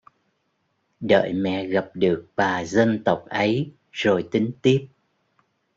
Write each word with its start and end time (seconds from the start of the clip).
Đợi 0.99 1.33
mẹ 1.33 1.65
gặp 1.65 1.91
được 1.93 2.27
bà 2.35 2.63
dân 2.63 3.03
tộc 3.05 3.25
ấy 3.29 3.73
rồi 3.91 4.27
tính 4.31 4.51
tiếp 4.61 4.87